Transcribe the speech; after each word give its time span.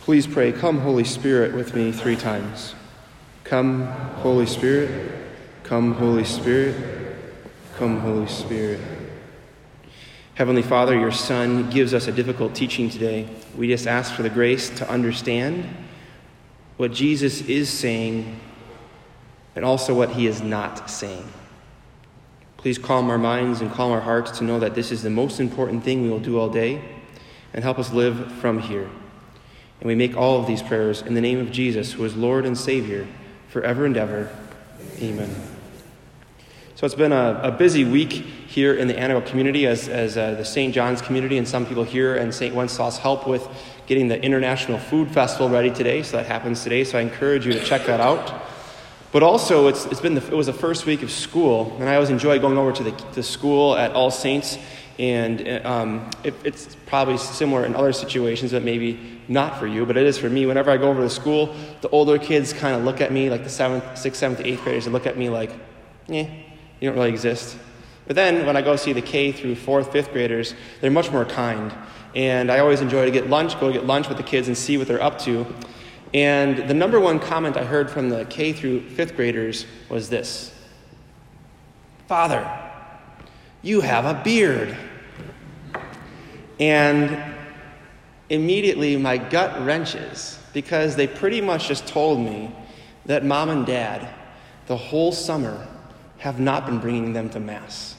Please 0.00 0.26
pray, 0.26 0.50
Come, 0.50 0.78
Holy 0.78 1.04
Spirit, 1.04 1.54
with 1.54 1.74
me 1.74 1.92
three 1.92 2.16
times. 2.16 2.74
Come, 3.44 3.86
Holy 4.22 4.46
Spirit. 4.46 5.12
Come, 5.62 5.92
Holy 5.92 6.24
Spirit. 6.24 6.74
Come, 7.76 8.00
Holy 8.00 8.26
Spirit. 8.26 8.80
Heavenly 10.34 10.62
Father, 10.62 10.98
your 10.98 11.12
Son 11.12 11.68
gives 11.68 11.92
us 11.92 12.08
a 12.08 12.12
difficult 12.12 12.54
teaching 12.54 12.88
today. 12.88 13.28
We 13.54 13.68
just 13.68 13.86
ask 13.86 14.14
for 14.14 14.22
the 14.22 14.30
grace 14.30 14.70
to 14.78 14.90
understand 14.90 15.68
what 16.78 16.92
Jesus 16.92 17.42
is 17.42 17.68
saying 17.68 18.40
and 19.54 19.66
also 19.66 19.94
what 19.94 20.12
he 20.12 20.26
is 20.26 20.40
not 20.40 20.88
saying. 20.88 21.30
Please 22.56 22.78
calm 22.78 23.10
our 23.10 23.18
minds 23.18 23.60
and 23.60 23.70
calm 23.70 23.92
our 23.92 24.00
hearts 24.00 24.38
to 24.38 24.44
know 24.44 24.58
that 24.60 24.74
this 24.74 24.92
is 24.92 25.02
the 25.02 25.10
most 25.10 25.40
important 25.40 25.84
thing 25.84 26.02
we 26.02 26.08
will 26.08 26.20
do 26.20 26.38
all 26.38 26.48
day 26.48 26.82
and 27.52 27.62
help 27.62 27.78
us 27.78 27.92
live 27.92 28.32
from 28.40 28.60
here. 28.60 28.88
And 29.80 29.86
we 29.86 29.94
make 29.94 30.16
all 30.16 30.38
of 30.38 30.46
these 30.46 30.62
prayers 30.62 31.00
in 31.02 31.14
the 31.14 31.20
name 31.20 31.40
of 31.40 31.50
Jesus, 31.50 31.92
who 31.92 32.04
is 32.04 32.14
Lord 32.14 32.44
and 32.44 32.56
Savior, 32.56 33.06
forever 33.48 33.86
and 33.86 33.96
ever. 33.96 34.30
Amen. 35.00 35.34
So 36.74 36.86
it's 36.86 36.94
been 36.94 37.12
a, 37.12 37.40
a 37.44 37.50
busy 37.50 37.84
week 37.84 38.12
here 38.12 38.74
in 38.74 38.88
the 38.88 38.98
Annabelle 38.98 39.28
community 39.28 39.66
as, 39.66 39.88
as 39.88 40.16
uh, 40.16 40.34
the 40.34 40.44
St. 40.44 40.74
John's 40.74 41.02
community, 41.02 41.38
and 41.38 41.48
some 41.48 41.66
people 41.66 41.84
here 41.84 42.16
and 42.16 42.32
St. 42.32 42.54
Wenceslaus 42.54 42.98
help 42.98 43.26
with 43.26 43.46
getting 43.86 44.08
the 44.08 44.22
International 44.22 44.78
Food 44.78 45.10
Festival 45.10 45.48
ready 45.48 45.70
today. 45.70 46.02
So 46.02 46.18
that 46.18 46.26
happens 46.26 46.62
today. 46.62 46.84
So 46.84 46.98
I 46.98 47.02
encourage 47.02 47.46
you 47.46 47.52
to 47.54 47.64
check 47.64 47.86
that 47.86 48.00
out. 48.00 48.42
But 49.12 49.22
also, 49.22 49.66
it's, 49.68 49.86
it's 49.86 50.00
been 50.00 50.14
the, 50.14 50.26
it 50.26 50.36
was 50.36 50.46
the 50.46 50.52
first 50.52 50.86
week 50.86 51.02
of 51.02 51.10
school, 51.10 51.76
and 51.80 51.88
I 51.88 51.94
always 51.94 52.10
enjoy 52.10 52.38
going 52.38 52.56
over 52.58 52.72
to 52.72 52.82
the, 52.82 53.04
the 53.14 53.22
school 53.22 53.76
at 53.76 53.92
All 53.92 54.10
Saints 54.10 54.58
and 55.00 55.64
um, 55.64 56.10
it, 56.22 56.34
it's 56.44 56.76
probably 56.84 57.16
similar 57.16 57.64
in 57.64 57.74
other 57.74 57.94
situations, 57.94 58.52
but 58.52 58.62
maybe 58.62 59.19
not 59.30 59.60
for 59.60 59.66
you, 59.68 59.86
but 59.86 59.96
it 59.96 60.06
is 60.06 60.18
for 60.18 60.28
me. 60.28 60.44
Whenever 60.44 60.72
I 60.72 60.76
go 60.76 60.90
over 60.90 61.02
to 61.02 61.08
school, 61.08 61.54
the 61.82 61.88
older 61.90 62.18
kids 62.18 62.52
kind 62.52 62.74
of 62.74 62.82
look 62.82 63.00
at 63.00 63.12
me, 63.12 63.30
like 63.30 63.44
the 63.44 63.48
seventh, 63.48 63.96
sixth, 63.96 64.18
seventh, 64.18 64.40
eighth 64.44 64.62
graders, 64.64 64.86
they 64.86 64.90
look 64.90 65.06
at 65.06 65.16
me 65.16 65.28
like, 65.28 65.52
eh, 66.08 66.28
you 66.80 66.88
don't 66.88 66.98
really 66.98 67.10
exist. 67.10 67.56
But 68.08 68.16
then 68.16 68.44
when 68.44 68.56
I 68.56 68.62
go 68.62 68.74
see 68.74 68.92
the 68.92 69.00
K 69.00 69.30
through 69.30 69.54
fourth, 69.54 69.92
fifth 69.92 70.12
graders, 70.12 70.56
they're 70.80 70.90
much 70.90 71.12
more 71.12 71.24
kind. 71.24 71.72
And 72.16 72.50
I 72.50 72.58
always 72.58 72.80
enjoy 72.80 73.04
to 73.04 73.12
get 73.12 73.30
lunch, 73.30 73.58
go 73.60 73.72
get 73.72 73.86
lunch 73.86 74.08
with 74.08 74.16
the 74.16 74.24
kids 74.24 74.48
and 74.48 74.58
see 74.58 74.76
what 74.76 74.88
they're 74.88 75.00
up 75.00 75.20
to. 75.20 75.46
And 76.12 76.68
the 76.68 76.74
number 76.74 76.98
one 76.98 77.20
comment 77.20 77.56
I 77.56 77.64
heard 77.64 77.88
from 77.88 78.08
the 78.08 78.24
K 78.24 78.52
through 78.52 78.90
fifth 78.90 79.14
graders 79.14 79.64
was 79.88 80.10
this 80.10 80.52
Father, 82.08 82.50
you 83.62 83.80
have 83.80 84.06
a 84.06 84.20
beard. 84.24 84.76
And 86.58 87.36
immediately 88.30 88.96
my 88.96 89.18
gut 89.18 89.62
wrenches 89.64 90.38
because 90.52 90.96
they 90.96 91.06
pretty 91.06 91.40
much 91.40 91.68
just 91.68 91.86
told 91.86 92.18
me 92.18 92.54
that 93.06 93.24
mom 93.24 93.50
and 93.50 93.66
dad, 93.66 94.08
the 94.66 94.76
whole 94.76 95.12
summer, 95.12 95.66
have 96.18 96.40
not 96.40 96.66
been 96.66 96.78
bringing 96.78 97.12
them 97.12 97.28
to 97.30 97.40
Mass 97.40 97.96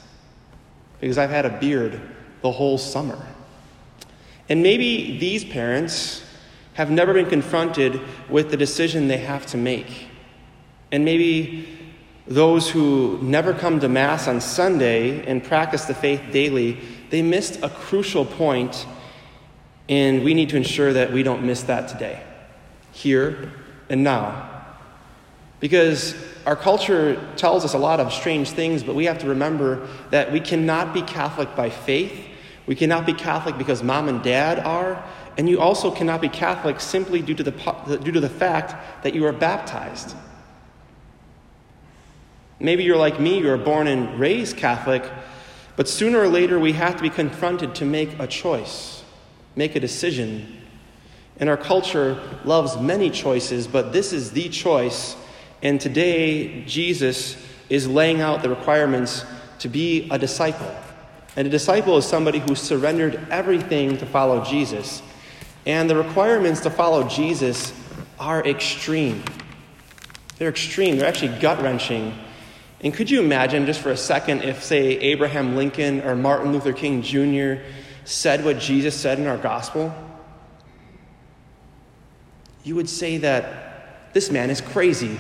because 0.99 1.17
I've 1.17 1.29
had 1.29 1.45
a 1.45 1.59
beard 1.59 1.99
the 2.41 2.51
whole 2.51 2.77
summer. 2.77 3.23
And 4.49 4.61
maybe 4.61 5.17
these 5.17 5.43
parents 5.43 6.23
have 6.73 6.91
never 6.91 7.13
been 7.13 7.29
confronted 7.29 7.99
with 8.29 8.51
the 8.51 8.57
decision 8.57 9.07
they 9.07 9.17
have 9.17 9.45
to 9.47 9.57
make. 9.57 10.07
And 10.91 11.03
maybe 11.03 11.67
those 12.27 12.69
who 12.69 13.19
never 13.21 13.53
come 13.53 13.79
to 13.79 13.89
Mass 13.89 14.27
on 14.27 14.39
Sunday 14.39 15.25
and 15.25 15.43
practice 15.43 15.85
the 15.85 15.93
faith 15.93 16.21
daily 16.31 16.79
they 17.11 17.21
missed 17.21 17.61
a 17.61 17.69
crucial 17.69 18.25
point, 18.25 18.87
and 19.91 20.23
we 20.23 20.33
need 20.33 20.47
to 20.49 20.55
ensure 20.55 20.93
that 20.93 21.11
we 21.11 21.21
don't 21.21 21.43
miss 21.43 21.63
that 21.63 21.89
today, 21.89 22.23
here 22.93 23.51
and 23.89 24.03
now. 24.03 24.49
Because 25.59 26.15
our 26.45 26.55
culture 26.55 27.21
tells 27.35 27.65
us 27.65 27.73
a 27.73 27.77
lot 27.77 27.99
of 27.99 28.11
strange 28.13 28.51
things, 28.51 28.83
but 28.83 28.95
we 28.95 29.05
have 29.05 29.19
to 29.19 29.27
remember 29.27 29.85
that 30.09 30.31
we 30.31 30.39
cannot 30.39 30.93
be 30.93 31.01
Catholic 31.01 31.55
by 31.57 31.69
faith. 31.69 32.25
We 32.65 32.73
cannot 32.73 33.05
be 33.05 33.13
Catholic 33.13 33.57
because 33.57 33.83
mom 33.83 34.07
and 34.07 34.23
dad 34.23 34.59
are, 34.59 35.03
and 35.37 35.49
you 35.49 35.59
also 35.59 35.91
cannot 35.91 36.21
be 36.21 36.29
Catholic 36.29 36.79
simply 36.79 37.21
due 37.21 37.35
to 37.35 37.43
the, 37.43 37.99
due 38.01 38.13
to 38.13 38.19
the 38.21 38.29
fact 38.29 39.03
that 39.03 39.13
you 39.13 39.25
are 39.25 39.33
baptized. 39.33 40.15
Maybe 42.61 42.83
you're 42.83 42.95
like 42.95 43.19
me, 43.19 43.39
you 43.39 43.47
were 43.47 43.57
born 43.57 43.87
and 43.87 44.17
raised 44.17 44.55
Catholic, 44.55 45.03
but 45.75 45.89
sooner 45.89 46.19
or 46.19 46.29
later, 46.29 46.59
we 46.59 46.71
have 46.73 46.95
to 46.95 47.01
be 47.01 47.09
confronted 47.09 47.75
to 47.75 47.85
make 47.85 48.17
a 48.19 48.27
choice, 48.27 49.00
make 49.55 49.75
a 49.75 49.79
decision. 49.79 50.57
And 51.37 51.49
our 51.49 51.57
culture 51.57 52.21
loves 52.45 52.77
many 52.77 53.09
choices, 53.09 53.67
but 53.67 53.93
this 53.93 54.13
is 54.13 54.31
the 54.31 54.49
choice. 54.49 55.15
And 55.61 55.79
today, 55.79 56.63
Jesus 56.65 57.37
is 57.69 57.87
laying 57.87 58.21
out 58.21 58.41
the 58.41 58.49
requirements 58.49 59.25
to 59.59 59.69
be 59.69 60.07
a 60.11 60.19
disciple. 60.19 60.75
And 61.35 61.47
a 61.47 61.49
disciple 61.49 61.97
is 61.97 62.05
somebody 62.05 62.39
who 62.39 62.55
surrendered 62.55 63.27
everything 63.29 63.97
to 63.97 64.05
follow 64.05 64.43
Jesus. 64.43 65.01
And 65.65 65.89
the 65.89 65.95
requirements 65.95 66.61
to 66.61 66.69
follow 66.69 67.07
Jesus 67.07 67.73
are 68.19 68.45
extreme. 68.45 69.23
They're 70.37 70.49
extreme, 70.49 70.97
they're 70.97 71.07
actually 71.07 71.39
gut 71.39 71.61
wrenching. 71.61 72.13
And 72.83 72.93
could 72.93 73.11
you 73.11 73.21
imagine, 73.21 73.67
just 73.67 73.79
for 73.79 73.91
a 73.91 73.97
second, 73.97 74.41
if, 74.43 74.63
say, 74.63 74.97
Abraham 74.97 75.55
Lincoln 75.55 76.01
or 76.01 76.15
Martin 76.15 76.51
Luther 76.51 76.73
King 76.73 77.03
Jr. 77.03 77.61
said 78.03 78.43
what 78.43 78.59
Jesus 78.59 78.95
said 78.95 79.19
in 79.19 79.27
our 79.27 79.37
gospel? 79.37 79.93
You 82.63 82.75
would 82.75 82.89
say 82.89 83.17
that 83.17 84.13
this 84.13 84.29
man 84.29 84.49
is 84.49 84.61
crazy, 84.61 85.19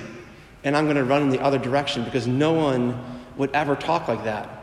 and 0.63 0.75
I'm 0.75 0.85
going 0.85 0.97
to 0.97 1.03
run 1.03 1.23
in 1.23 1.29
the 1.29 1.41
other 1.41 1.57
direction 1.57 2.03
because 2.03 2.27
no 2.27 2.53
one 2.53 3.01
would 3.37 3.51
ever 3.51 3.75
talk 3.75 4.07
like 4.07 4.23
that. 4.25 4.57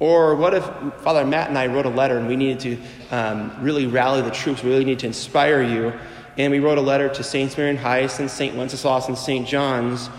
Or 0.00 0.34
what 0.34 0.54
if 0.54 0.64
Father 1.02 1.24
Matt 1.24 1.48
and 1.48 1.56
I 1.56 1.68
wrote 1.68 1.86
a 1.86 1.90
letter 1.90 2.18
and 2.18 2.26
we 2.26 2.36
needed 2.36 2.60
to 2.60 3.16
um, 3.16 3.56
really 3.60 3.86
rally 3.86 4.22
the 4.22 4.30
troops, 4.30 4.62
we 4.62 4.70
really 4.70 4.84
need 4.84 4.98
to 5.00 5.06
inspire 5.06 5.62
you, 5.62 5.92
and 6.36 6.50
we 6.50 6.58
wrote 6.58 6.78
a 6.78 6.82
letter 6.82 7.08
to 7.08 7.22
Saints 7.22 7.56
Mary 7.56 7.70
and 7.70 7.78
Hyacinth, 7.78 8.30
St. 8.30 8.56
Wenceslaus, 8.56 9.06
and 9.08 9.16
St. 9.16 9.46
John's 9.46 10.10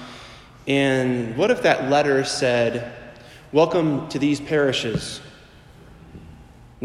and 0.67 1.37
what 1.37 1.51
if 1.51 1.61
that 1.61 1.91
letter 1.91 2.23
said, 2.23 2.91
Welcome 3.51 4.09
to 4.09 4.19
these 4.19 4.41
parishes? 4.41 5.21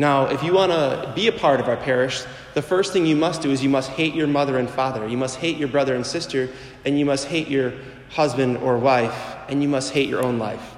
Now, 0.00 0.28
if 0.28 0.42
you 0.42 0.54
want 0.54 0.72
to 0.72 1.12
be 1.14 1.26
a 1.26 1.32
part 1.32 1.60
of 1.60 1.68
our 1.68 1.76
parish, 1.76 2.24
the 2.54 2.62
first 2.62 2.94
thing 2.94 3.04
you 3.04 3.16
must 3.16 3.42
do 3.42 3.50
is 3.50 3.62
you 3.62 3.68
must 3.68 3.90
hate 3.90 4.14
your 4.14 4.26
mother 4.26 4.56
and 4.56 4.66
father. 4.66 5.06
You 5.06 5.18
must 5.18 5.36
hate 5.36 5.58
your 5.58 5.68
brother 5.68 5.94
and 5.94 6.06
sister, 6.06 6.48
and 6.86 6.98
you 6.98 7.04
must 7.04 7.26
hate 7.26 7.48
your 7.48 7.74
husband 8.08 8.56
or 8.56 8.78
wife, 8.78 9.36
and 9.50 9.62
you 9.62 9.68
must 9.68 9.92
hate 9.92 10.08
your 10.08 10.24
own 10.24 10.38
life. 10.38 10.74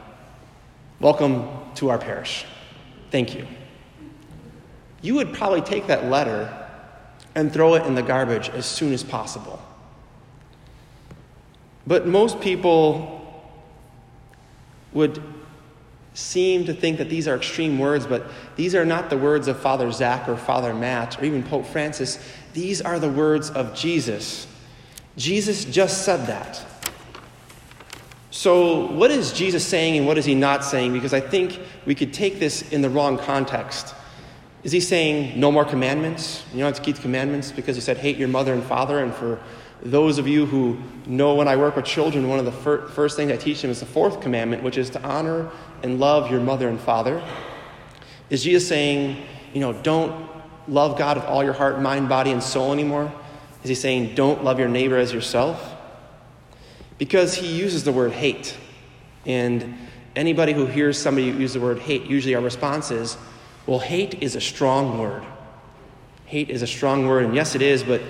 Welcome 0.98 1.48
to 1.76 1.90
our 1.90 1.98
parish. 1.98 2.46
Thank 3.12 3.36
you. 3.36 3.46
You 5.02 5.14
would 5.14 5.32
probably 5.32 5.60
take 5.60 5.86
that 5.86 6.06
letter 6.06 6.68
and 7.36 7.52
throw 7.52 7.74
it 7.74 7.86
in 7.86 7.94
the 7.94 8.02
garbage 8.02 8.48
as 8.48 8.66
soon 8.66 8.92
as 8.92 9.04
possible. 9.04 9.62
But 11.86 12.08
most 12.08 12.40
people 12.40 13.46
would 14.92 15.22
seem 16.14 16.66
to 16.66 16.74
think 16.74 16.98
that 16.98 17.08
these 17.08 17.26
are 17.26 17.36
extreme 17.36 17.78
words, 17.78 18.06
but 18.06 18.26
these 18.56 18.74
are 18.74 18.84
not 18.84 19.08
the 19.10 19.16
words 19.16 19.48
of 19.48 19.58
Father 19.58 19.90
Zach 19.90 20.28
or 20.28 20.36
Father 20.36 20.74
Matt 20.74 21.20
or 21.20 21.24
even 21.24 21.42
Pope 21.42 21.66
Francis. 21.66 22.18
These 22.52 22.82
are 22.82 22.98
the 22.98 23.08
words 23.08 23.50
of 23.50 23.74
Jesus. 23.74 24.46
Jesus 25.16 25.64
just 25.64 26.04
said 26.04 26.26
that. 26.26 26.64
So, 28.30 28.86
what 28.86 29.10
is 29.10 29.32
Jesus 29.32 29.64
saying 29.64 29.98
and 29.98 30.06
what 30.06 30.16
is 30.16 30.24
he 30.24 30.34
not 30.34 30.64
saying? 30.64 30.92
Because 30.92 31.12
I 31.12 31.20
think 31.20 31.60
we 31.84 31.94
could 31.94 32.12
take 32.12 32.38
this 32.38 32.70
in 32.72 32.80
the 32.80 32.88
wrong 32.88 33.18
context. 33.18 33.94
Is 34.64 34.72
he 34.72 34.80
saying 34.80 35.38
no 35.38 35.50
more 35.52 35.64
commandments? 35.64 36.42
You 36.52 36.60
don't 36.60 36.68
have 36.68 36.76
to 36.76 36.82
keep 36.82 36.96
the 36.96 37.02
commandments 37.02 37.52
because 37.52 37.76
he 37.76 37.82
said 37.82 37.98
hate 37.98 38.16
your 38.16 38.28
mother 38.28 38.54
and 38.54 38.62
father, 38.62 39.00
and 39.00 39.12
for 39.12 39.38
those 39.82 40.18
of 40.18 40.28
you 40.28 40.46
who 40.46 40.78
know 41.06 41.34
when 41.34 41.48
I 41.48 41.56
work 41.56 41.76
with 41.76 41.84
children, 41.84 42.28
one 42.28 42.38
of 42.38 42.44
the 42.44 42.52
fir- 42.52 42.88
first 42.88 43.16
things 43.16 43.32
I 43.32 43.36
teach 43.36 43.62
them 43.62 43.70
is 43.70 43.80
the 43.80 43.86
fourth 43.86 44.20
commandment, 44.20 44.62
which 44.62 44.78
is 44.78 44.90
to 44.90 45.02
honor 45.02 45.50
and 45.82 45.98
love 45.98 46.30
your 46.30 46.40
mother 46.40 46.68
and 46.68 46.80
father. 46.80 47.22
Is 48.30 48.44
Jesus 48.44 48.66
saying, 48.68 49.24
you 49.52 49.60
know, 49.60 49.72
don't 49.72 50.28
love 50.68 50.96
God 50.96 51.16
with 51.16 51.26
all 51.26 51.42
your 51.42 51.52
heart, 51.52 51.80
mind, 51.80 52.08
body, 52.08 52.30
and 52.30 52.42
soul 52.42 52.72
anymore? 52.72 53.12
Is 53.64 53.68
he 53.68 53.74
saying, 53.74 54.14
don't 54.14 54.44
love 54.44 54.58
your 54.58 54.68
neighbor 54.68 54.96
as 54.96 55.12
yourself? 55.12 55.74
Because 56.98 57.34
he 57.34 57.48
uses 57.48 57.84
the 57.84 57.92
word 57.92 58.12
hate. 58.12 58.56
And 59.26 59.76
anybody 60.14 60.52
who 60.52 60.66
hears 60.66 60.96
somebody 60.98 61.26
use 61.26 61.54
the 61.54 61.60
word 61.60 61.80
hate, 61.80 62.04
usually 62.04 62.34
our 62.34 62.42
response 62.42 62.90
is, 62.90 63.16
well, 63.66 63.80
hate 63.80 64.22
is 64.22 64.36
a 64.36 64.40
strong 64.40 64.98
word. 64.98 65.24
Hate 66.24 66.50
is 66.50 66.62
a 66.62 66.66
strong 66.66 67.06
word, 67.06 67.24
and 67.24 67.34
yes, 67.34 67.54
it 67.54 67.62
is, 67.62 67.82
but 67.82 68.00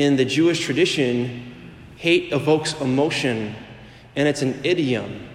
in 0.00 0.16
the 0.16 0.24
Jewish 0.24 0.64
tradition, 0.64 1.52
hate 1.96 2.32
evokes 2.32 2.72
emotion, 2.80 3.54
and 4.16 4.26
it's 4.26 4.40
an 4.40 4.58
idiom 4.64 5.28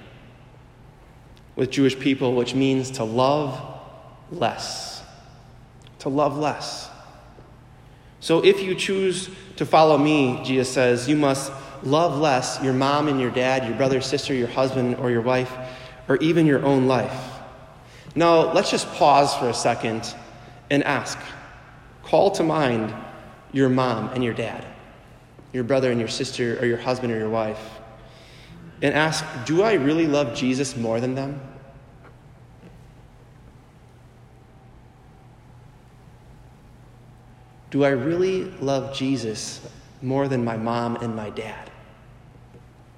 with 1.56 1.70
Jewish 1.70 1.98
people, 2.00 2.34
which 2.34 2.56
means 2.56 2.90
to 2.92 3.04
love 3.04 3.62
less. 4.32 5.04
To 6.00 6.10
love 6.10 6.38
less. 6.38 6.90
So 8.20 8.44
if 8.44 8.62
you 8.64 8.74
choose 8.74 9.30
to 9.58 9.66
follow 9.68 10.00
me, 10.00 10.42
Jesus 10.44 10.74
says, 10.74 11.08
you 11.08 11.16
must 11.16 11.52
love 11.84 12.18
less 12.18 12.60
your 12.64 12.74
mom 12.74 13.08
and 13.08 13.22
your 13.22 13.30
dad, 13.30 13.68
your 13.68 13.78
brother, 13.78 14.02
sister, 14.02 14.34
your 14.34 14.48
husband, 14.48 14.96
or 14.96 15.12
your 15.12 15.22
wife, 15.22 15.56
or 16.08 16.18
even 16.18 16.48
your 16.48 16.66
own 16.66 16.88
life. 16.88 17.34
Now, 18.16 18.52
let's 18.52 18.72
just 18.72 18.92
pause 18.94 19.36
for 19.36 19.48
a 19.48 19.54
second 19.54 20.12
and 20.72 20.84
ask 20.84 21.20
call 22.02 22.32
to 22.32 22.44
mind 22.44 22.94
your 23.56 23.70
mom 23.70 24.10
and 24.10 24.22
your 24.22 24.34
dad, 24.34 24.66
your 25.54 25.64
brother 25.64 25.90
and 25.90 25.98
your 25.98 26.10
sister, 26.10 26.60
or 26.60 26.66
your 26.66 26.78
husband 26.78 27.14
or 27.14 27.18
your 27.18 27.30
wife, 27.30 27.80
and 28.82 28.94
ask 28.94 29.24
do 29.46 29.64
I 29.64 29.74
really 29.74 30.08
love 30.08 30.36
Jesus 30.36 30.76
more 30.76 31.00
than 31.00 31.16
them? 31.16 31.40
Do 37.72 37.86
I 37.86 37.90
really 37.90 38.44
love 38.60 38.94
Jesus 38.94 39.66
more 40.02 40.28
than 40.28 40.44
my 40.44 40.58
mom 40.58 40.98
and 40.98 41.16
my 41.16 41.30
dad, 41.30 41.72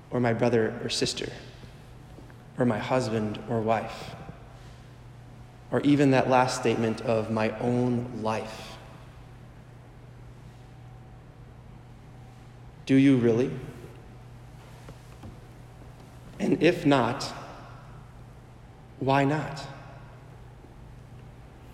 or 0.09 0.19
my 0.19 0.33
brother 0.33 0.79
or 0.83 0.89
sister, 0.89 1.31
or 2.57 2.65
my 2.65 2.79
husband 2.79 3.37
or 3.47 3.61
wife, 3.61 4.15
or 5.69 5.81
even 5.81 6.09
that 6.11 6.31
last 6.31 6.59
statement 6.59 7.01
of 7.01 7.29
my 7.29 7.55
own 7.59 8.23
life? 8.23 8.76
Do 12.87 12.95
you 12.95 13.17
really? 13.17 13.51
And 16.39 16.63
if 16.63 16.85
not, 16.85 17.23
why 18.99 19.25
not? 19.25 19.61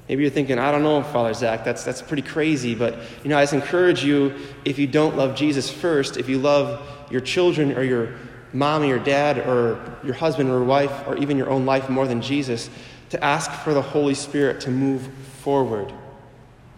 Maybe 0.10 0.24
you're 0.24 0.32
thinking, 0.32 0.60
I 0.60 0.72
don't 0.72 0.84
know, 0.84 1.02
Father 1.02 1.34
Zach, 1.34 1.64
that's, 1.64 1.84
that's 1.84 2.02
pretty 2.02 2.24
crazy, 2.24 2.76
but 2.76 2.98
you 3.24 3.30
know, 3.30 3.38
I 3.38 3.44
just 3.44 3.54
encourage 3.54 4.04
you 4.04 4.34
if 4.66 4.78
you 4.78 4.88
don't 4.88 5.16
love 5.16 5.36
Jesus 5.36 5.70
first, 5.70 6.18
if 6.18 6.28
you 6.28 6.40
love 6.40 6.82
your 7.10 7.22
children 7.22 7.78
or 7.78 7.84
your 7.84 8.16
mom 8.52 8.82
or 8.82 8.86
your 8.86 9.00
dad 9.00 9.38
or 9.38 9.98
your 10.04 10.16
husband 10.16 10.50
or 10.50 10.64
wife 10.64 11.08
or 11.08 11.16
even 11.18 11.38
your 11.38 11.50
own 11.50 11.66
life 11.66 11.90
more 11.90 12.08
than 12.08 12.22
Jesus, 12.22 12.70
to 13.12 13.24
ask 13.24 13.52
for 13.52 13.74
the 13.74 13.82
Holy 13.82 14.16
Spirit 14.16 14.60
to 14.62 14.72
move 14.72 15.08
forward. 15.42 15.94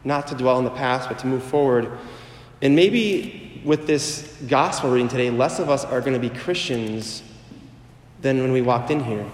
Not 0.04 0.28
to 0.28 0.36
dwell 0.36 0.60
in 0.60 0.66
the 0.66 0.72
past, 0.72 1.08
but 1.08 1.18
to 1.20 1.28
move 1.28 1.44
forward. 1.44 1.90
And 2.62 2.76
maybe 2.76 3.45
with 3.66 3.88
this 3.88 4.38
gospel 4.48 4.92
reading 4.92 5.08
today, 5.08 5.32
less 5.32 5.60
of 5.60 5.70
us 5.70 5.84
are 5.84 6.00
going 6.00 6.14
to 6.14 6.20
be 6.20 6.30
Christians 6.30 7.24
than 8.22 8.40
when 8.42 8.52
we 8.52 8.62
walked 8.62 8.92
in 8.92 9.04
here. 9.04 9.26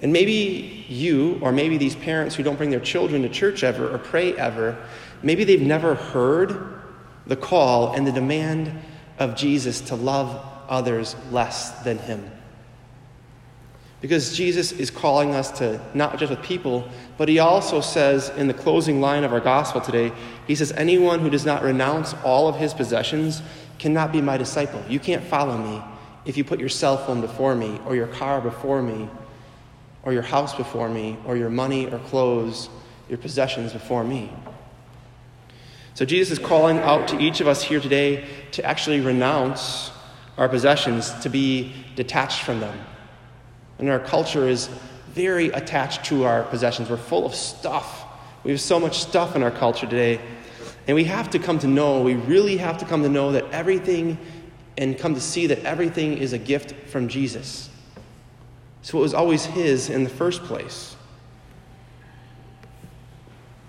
And 0.00 0.12
maybe 0.12 0.84
you, 0.88 1.38
or 1.40 1.50
maybe 1.50 1.78
these 1.78 1.96
parents 1.96 2.34
who 2.34 2.42
don't 2.42 2.56
bring 2.56 2.70
their 2.70 2.80
children 2.80 3.22
to 3.22 3.30
church 3.30 3.64
ever 3.64 3.92
or 3.92 3.96
pray 3.96 4.34
ever, 4.34 4.76
maybe 5.22 5.44
they've 5.44 5.62
never 5.62 5.94
heard 5.94 6.82
the 7.26 7.36
call 7.36 7.94
and 7.94 8.06
the 8.06 8.12
demand 8.12 8.70
of 9.18 9.34
Jesus 9.34 9.80
to 9.80 9.94
love 9.94 10.44
others 10.68 11.16
less 11.30 11.70
than 11.82 11.98
him. 11.98 12.30
Because 14.00 14.36
Jesus 14.36 14.72
is 14.72 14.90
calling 14.90 15.34
us 15.34 15.50
to 15.58 15.80
not 15.94 16.18
just 16.18 16.30
with 16.30 16.42
people, 16.42 16.88
but 17.16 17.28
he 17.28 17.38
also 17.38 17.80
says 17.80 18.28
in 18.30 18.46
the 18.46 18.54
closing 18.54 19.00
line 19.00 19.24
of 19.24 19.32
our 19.32 19.40
gospel 19.40 19.80
today, 19.80 20.12
he 20.46 20.54
says, 20.54 20.70
Anyone 20.72 21.20
who 21.20 21.30
does 21.30 21.46
not 21.46 21.62
renounce 21.62 22.14
all 22.24 22.46
of 22.46 22.56
his 22.56 22.74
possessions 22.74 23.42
cannot 23.78 24.12
be 24.12 24.20
my 24.20 24.36
disciple. 24.36 24.82
You 24.88 25.00
can't 25.00 25.24
follow 25.24 25.56
me 25.56 25.82
if 26.26 26.36
you 26.36 26.44
put 26.44 26.60
your 26.60 26.68
cell 26.68 26.98
phone 26.98 27.20
before 27.20 27.54
me, 27.54 27.80
or 27.86 27.94
your 27.94 28.08
car 28.08 28.40
before 28.40 28.82
me, 28.82 29.08
or 30.02 30.12
your 30.12 30.22
house 30.22 30.54
before 30.54 30.88
me, 30.88 31.16
or 31.24 31.36
your 31.36 31.50
money 31.50 31.86
or 31.86 31.98
clothes, 32.00 32.68
your 33.08 33.18
possessions 33.18 33.72
before 33.72 34.04
me. 34.04 34.30
So 35.94 36.04
Jesus 36.04 36.38
is 36.38 36.44
calling 36.44 36.78
out 36.78 37.08
to 37.08 37.18
each 37.18 37.40
of 37.40 37.46
us 37.46 37.62
here 37.62 37.80
today 37.80 38.26
to 38.52 38.64
actually 38.64 39.00
renounce 39.00 39.90
our 40.36 40.48
possessions, 40.48 41.10
to 41.20 41.30
be 41.30 41.72
detached 41.94 42.42
from 42.42 42.60
them. 42.60 42.78
And 43.78 43.90
our 43.90 43.98
culture 43.98 44.48
is 44.48 44.68
very 45.08 45.48
attached 45.48 46.04
to 46.06 46.24
our 46.24 46.44
possessions. 46.44 46.90
We're 46.90 46.96
full 46.96 47.26
of 47.26 47.34
stuff. 47.34 48.04
We 48.44 48.50
have 48.50 48.60
so 48.60 48.78
much 48.78 49.00
stuff 49.00 49.34
in 49.34 49.42
our 49.42 49.50
culture 49.50 49.86
today. 49.86 50.20
And 50.86 50.94
we 50.94 51.04
have 51.04 51.30
to 51.30 51.38
come 51.38 51.58
to 51.60 51.66
know, 51.66 52.02
we 52.02 52.14
really 52.14 52.58
have 52.58 52.78
to 52.78 52.84
come 52.84 53.02
to 53.02 53.08
know 53.08 53.32
that 53.32 53.50
everything 53.50 54.18
and 54.78 54.98
come 54.98 55.14
to 55.14 55.20
see 55.20 55.46
that 55.48 55.60
everything 55.64 56.18
is 56.18 56.32
a 56.32 56.38
gift 56.38 56.74
from 56.88 57.08
Jesus. 57.08 57.70
So 58.82 58.98
it 58.98 59.00
was 59.00 59.14
always 59.14 59.44
His 59.46 59.90
in 59.90 60.04
the 60.04 60.10
first 60.10 60.44
place. 60.44 60.94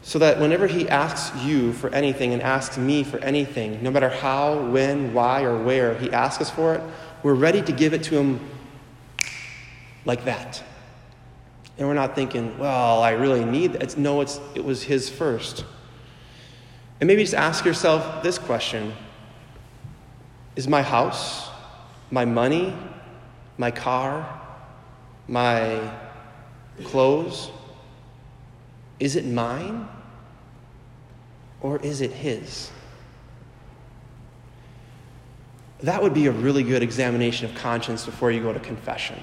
So 0.03 0.19
that 0.19 0.39
whenever 0.39 0.67
He 0.67 0.87
asks 0.87 1.35
you 1.43 1.73
for 1.73 1.89
anything 1.89 2.33
and 2.33 2.41
asks 2.41 2.77
me 2.77 3.03
for 3.03 3.17
anything, 3.19 3.81
no 3.81 3.89
matter 3.89 4.09
how, 4.09 4.59
when, 4.69 5.13
why, 5.13 5.43
or 5.43 5.57
where 5.57 5.95
He 5.95 6.11
asks 6.11 6.41
us 6.41 6.49
for 6.49 6.75
it, 6.75 6.81
we're 7.23 7.33
ready 7.33 7.61
to 7.63 7.71
give 7.71 7.93
it 7.93 8.03
to 8.03 8.15
Him 8.15 8.39
like 10.07 10.25
that. 10.25 10.63
And 11.77 11.87
we're 11.87 11.93
not 11.93 12.15
thinking, 12.15 12.57
well, 12.57 13.03
I 13.03 13.11
really 13.11 13.45
need 13.45 13.73
that. 13.73 13.83
It's, 13.83 13.97
no, 13.97 14.21
it's, 14.21 14.39
it 14.55 14.65
was 14.65 14.81
His 14.81 15.09
first. 15.09 15.63
And 16.99 17.07
maybe 17.07 17.21
just 17.21 17.35
ask 17.35 17.63
yourself 17.65 18.23
this 18.23 18.39
question 18.39 18.93
Is 20.55 20.67
my 20.67 20.81
house, 20.81 21.49
my 22.09 22.25
money, 22.25 22.75
my 23.57 23.69
car, 23.69 24.41
my 25.27 25.91
clothes, 26.83 27.51
is 28.99 29.15
it 29.15 29.25
mine 29.25 29.87
or 31.61 31.77
is 31.79 32.01
it 32.01 32.11
his? 32.11 32.71
That 35.81 36.01
would 36.01 36.13
be 36.13 36.25
a 36.25 36.31
really 36.31 36.63
good 36.63 36.81
examination 36.81 37.47
of 37.47 37.55
conscience 37.55 38.05
before 38.05 38.31
you 38.31 38.41
go 38.41 38.51
to 38.51 38.59
confession. 38.59 39.19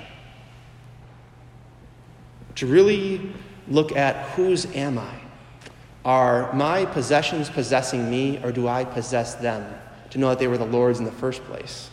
To 2.56 2.66
really 2.66 3.32
look 3.68 3.96
at 3.96 4.30
whose 4.30 4.66
am 4.74 4.98
I? 4.98 5.14
Are 6.04 6.52
my 6.52 6.84
possessions 6.84 7.48
possessing 7.48 8.10
me 8.10 8.38
or 8.42 8.52
do 8.52 8.68
I 8.68 8.84
possess 8.84 9.34
them? 9.34 9.74
To 10.10 10.18
know 10.18 10.28
that 10.28 10.38
they 10.38 10.48
were 10.48 10.58
the 10.58 10.66
Lord's 10.66 10.98
in 10.98 11.04
the 11.04 11.12
first 11.12 11.42
place. 11.44 11.90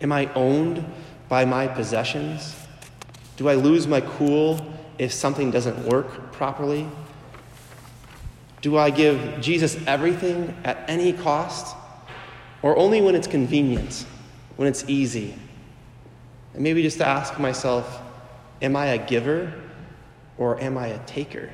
Am 0.00 0.12
I 0.12 0.32
owned 0.34 0.84
by 1.28 1.44
my 1.44 1.66
possessions? 1.68 2.54
Do 3.36 3.48
I 3.48 3.54
lose 3.54 3.86
my 3.86 4.00
cool 4.00 4.60
if 4.98 5.12
something 5.12 5.50
doesn't 5.50 5.86
work 5.86 6.32
properly? 6.32 6.88
Do 8.62 8.76
I 8.76 8.90
give 8.90 9.40
Jesus 9.40 9.78
everything 9.86 10.54
at 10.64 10.88
any 10.88 11.12
cost? 11.12 11.76
Or 12.62 12.76
only 12.76 13.00
when 13.00 13.14
it's 13.14 13.26
convenient, 13.26 14.04
when 14.56 14.66
it's 14.66 14.84
easy? 14.88 15.34
And 16.54 16.62
maybe 16.62 16.82
just 16.82 16.98
to 16.98 17.06
ask 17.06 17.38
myself, 17.38 18.02
am 18.62 18.76
I 18.76 18.86
a 18.86 19.06
giver 19.06 19.52
or 20.38 20.60
am 20.60 20.76
I 20.78 20.88
a 20.88 20.98
taker? 21.06 21.50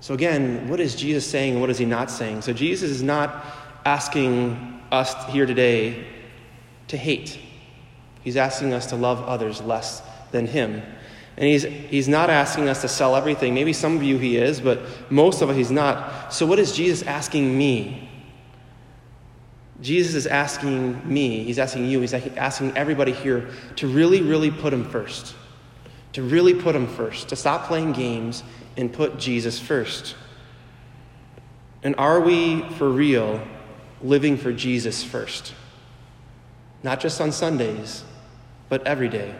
So, 0.00 0.14
again, 0.14 0.68
what 0.68 0.78
is 0.78 0.94
Jesus 0.94 1.26
saying 1.26 1.54
and 1.54 1.60
what 1.60 1.70
is 1.70 1.78
he 1.78 1.84
not 1.84 2.10
saying? 2.10 2.42
So, 2.42 2.52
Jesus 2.52 2.90
is 2.90 3.02
not 3.02 3.44
asking 3.84 4.80
us 4.92 5.14
here 5.32 5.46
today 5.46 6.06
to 6.88 6.96
hate. 6.96 7.40
He's 8.22 8.36
asking 8.36 8.72
us 8.72 8.86
to 8.86 8.96
love 8.96 9.22
others 9.22 9.60
less 9.60 10.02
than 10.30 10.46
him. 10.46 10.82
And 11.36 11.44
he's, 11.44 11.64
he's 11.64 12.08
not 12.08 12.30
asking 12.30 12.68
us 12.68 12.80
to 12.82 12.88
sell 12.88 13.14
everything. 13.14 13.52
Maybe 13.52 13.72
some 13.72 13.96
of 13.96 14.02
you 14.02 14.16
he 14.18 14.36
is, 14.36 14.60
but 14.60 14.80
most 15.10 15.42
of 15.42 15.50
us 15.50 15.56
he's 15.56 15.70
not. 15.70 16.32
So, 16.32 16.46
what 16.46 16.58
is 16.58 16.74
Jesus 16.74 17.02
asking 17.02 17.56
me? 17.56 18.08
Jesus 19.80 20.14
is 20.14 20.26
asking 20.26 21.06
me, 21.06 21.44
he's 21.44 21.58
asking 21.58 21.86
you, 21.86 22.00
he's 22.00 22.14
asking 22.14 22.76
everybody 22.76 23.12
here 23.12 23.50
to 23.76 23.86
really, 23.86 24.22
really 24.22 24.50
put 24.50 24.72
him 24.72 24.88
first. 24.88 25.34
To 26.14 26.22
really 26.22 26.54
put 26.54 26.74
him 26.74 26.86
first. 26.86 27.28
To 27.28 27.36
stop 27.36 27.66
playing 27.66 27.92
games 27.92 28.42
and 28.76 28.92
put 28.92 29.18
Jesus 29.18 29.58
first. 29.58 30.16
And 31.82 31.94
are 31.96 32.20
we, 32.20 32.62
for 32.70 32.88
real, 32.88 33.40
living 34.00 34.36
for 34.36 34.52
Jesus 34.52 35.04
first? 35.04 35.52
not 36.86 37.00
just 37.00 37.20
on 37.20 37.32
Sundays, 37.32 38.04
but 38.68 38.86
every 38.86 39.08
day. 39.08 39.34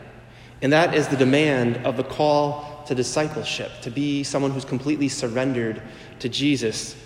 And 0.63 0.73
that 0.73 0.95
is 0.95 1.07
the 1.07 1.17
demand 1.17 1.77
of 1.87 1.97
the 1.97 2.03
call 2.03 2.83
to 2.89 2.95
discipleship, 2.95 3.71
to 3.83 3.91
be 3.91 4.25
someone 4.25 4.51
who's 4.51 4.65
completely 4.65 5.09
surrendered 5.09 5.81
to 6.19 6.29
Jesus, 6.29 6.97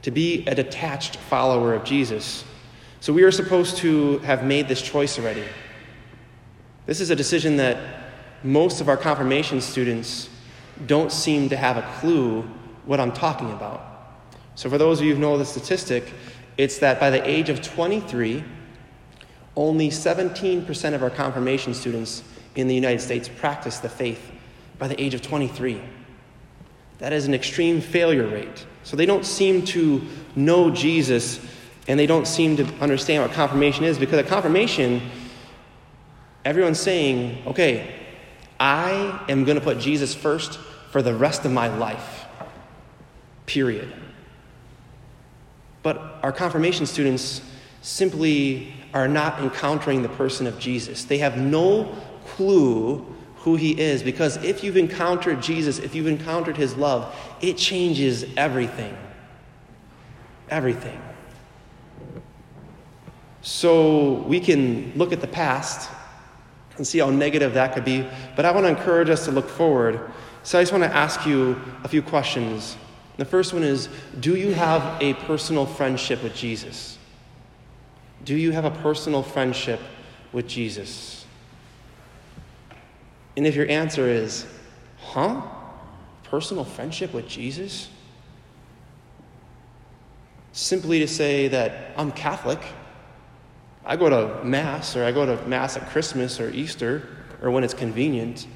to 0.00 0.10
be 0.10 0.46
a 0.46 0.54
detached 0.54 1.16
follower 1.16 1.74
of 1.74 1.84
Jesus. 1.84 2.42
So 3.02 3.12
we 3.12 3.24
are 3.24 3.32
supposed 3.32 3.78
to 3.78 4.18
have 4.18 4.44
made 4.44 4.68
this 4.68 4.80
choice 4.80 5.18
already. 5.18 5.42
This 6.86 7.00
is 7.00 7.10
a 7.10 7.16
decision 7.16 7.56
that 7.56 7.76
most 8.44 8.80
of 8.80 8.88
our 8.88 8.96
confirmation 8.96 9.60
students 9.60 10.28
don't 10.86 11.10
seem 11.10 11.48
to 11.48 11.56
have 11.56 11.76
a 11.76 11.82
clue 11.98 12.42
what 12.84 13.00
I'm 13.00 13.10
talking 13.10 13.50
about. 13.50 13.82
So, 14.54 14.70
for 14.70 14.78
those 14.78 15.00
of 15.00 15.06
you 15.06 15.16
who 15.16 15.20
know 15.20 15.36
the 15.36 15.44
statistic, 15.44 16.14
it's 16.56 16.78
that 16.78 17.00
by 17.00 17.10
the 17.10 17.28
age 17.28 17.48
of 17.48 17.60
23, 17.60 18.44
only 19.56 19.88
17% 19.88 20.94
of 20.94 21.02
our 21.02 21.10
confirmation 21.10 21.74
students 21.74 22.22
in 22.54 22.68
the 22.68 22.74
United 22.76 23.00
States 23.00 23.28
practice 23.28 23.78
the 23.78 23.88
faith 23.88 24.30
by 24.78 24.86
the 24.86 25.02
age 25.02 25.14
of 25.14 25.22
23. 25.22 25.82
that 26.98 27.12
is 27.12 27.26
an 27.26 27.34
extreme 27.34 27.80
failure 27.80 28.28
rate. 28.28 28.64
So 28.84 28.96
they 28.96 29.06
don't 29.06 29.26
seem 29.26 29.64
to 29.74 30.06
know 30.36 30.70
Jesus 30.70 31.40
and 31.88 31.98
they 31.98 32.06
don't 32.06 32.26
seem 32.26 32.56
to 32.56 32.64
understand 32.80 33.22
what 33.22 33.32
confirmation 33.32 33.84
is 33.84 33.98
because 33.98 34.18
at 34.18 34.26
confirmation, 34.26 35.02
everyone's 36.44 36.80
saying, 36.80 37.42
okay, 37.46 37.94
I 38.60 39.24
am 39.28 39.44
going 39.44 39.58
to 39.58 39.64
put 39.64 39.78
Jesus 39.78 40.14
first 40.14 40.58
for 40.90 41.02
the 41.02 41.14
rest 41.14 41.44
of 41.44 41.52
my 41.52 41.68
life. 41.68 42.26
Period. 43.46 43.92
But 45.82 46.20
our 46.22 46.32
confirmation 46.32 46.86
students 46.86 47.42
simply 47.80 48.72
are 48.94 49.08
not 49.08 49.40
encountering 49.40 50.02
the 50.02 50.08
person 50.08 50.46
of 50.46 50.58
Jesus. 50.58 51.04
They 51.04 51.18
have 51.18 51.36
no 51.36 51.92
clue 52.26 53.04
who 53.38 53.56
he 53.56 53.80
is 53.80 54.04
because 54.04 54.36
if 54.44 54.62
you've 54.62 54.76
encountered 54.76 55.42
Jesus, 55.42 55.80
if 55.80 55.96
you've 55.96 56.06
encountered 56.06 56.56
his 56.56 56.76
love, 56.76 57.12
it 57.40 57.56
changes 57.56 58.24
everything. 58.36 58.96
Everything. 60.48 61.00
So 63.42 64.22
we 64.22 64.40
can 64.40 64.92
look 64.96 65.12
at 65.12 65.20
the 65.20 65.26
past 65.26 65.90
and 66.76 66.86
see 66.86 67.00
how 67.00 67.10
negative 67.10 67.54
that 67.54 67.74
could 67.74 67.84
be, 67.84 68.06
but 68.34 68.44
I 68.44 68.52
want 68.52 68.64
to 68.64 68.70
encourage 68.70 69.10
us 69.10 69.24
to 69.26 69.32
look 69.32 69.48
forward. 69.48 70.00
So 70.44 70.58
I 70.58 70.62
just 70.62 70.72
want 70.72 70.84
to 70.84 70.94
ask 70.94 71.26
you 71.26 71.60
a 71.84 71.88
few 71.88 72.02
questions. 72.02 72.76
The 73.16 73.24
first 73.24 73.52
one 73.52 73.62
is 73.62 73.88
Do 74.18 74.36
you 74.36 74.54
have 74.54 75.00
a 75.02 75.14
personal 75.14 75.66
friendship 75.66 76.22
with 76.22 76.34
Jesus? 76.34 76.98
Do 78.24 78.36
you 78.36 78.52
have 78.52 78.64
a 78.64 78.70
personal 78.70 79.22
friendship 79.22 79.80
with 80.32 80.46
Jesus? 80.46 81.26
And 83.36 83.46
if 83.46 83.56
your 83.56 83.68
answer 83.68 84.06
is, 84.06 84.46
huh? 84.98 85.42
Personal 86.22 86.64
friendship 86.64 87.12
with 87.12 87.28
Jesus? 87.28 87.88
Simply 90.52 91.00
to 91.00 91.08
say 91.08 91.48
that 91.48 91.92
I'm 91.96 92.12
Catholic, 92.12 92.60
I 93.84 93.96
go 93.96 94.08
to 94.08 94.44
Mass, 94.44 94.96
or 94.96 95.04
I 95.04 95.12
go 95.12 95.26
to 95.26 95.46
Mass 95.46 95.76
at 95.76 95.88
Christmas 95.90 96.40
or 96.40 96.50
Easter, 96.50 97.08
or 97.42 97.50
when 97.50 97.64
it's 97.64 97.74
convenient, 97.74 98.46